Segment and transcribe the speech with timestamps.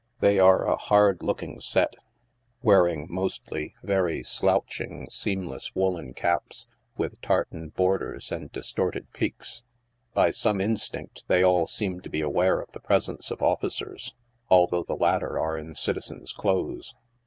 [0.19, 1.93] They are a hard looking set,
[2.63, 4.39] wearing, mostly very THE DANCE HOUSES.
[4.39, 6.65] 31 slouching, seamless woollen caps,
[6.97, 9.61] with tartan borders and distorted peaks.
[10.15, 14.15] By some instinct, they all seem to be aware of the presence of officers,
[14.49, 16.95] although the latter are in citizens' clothes.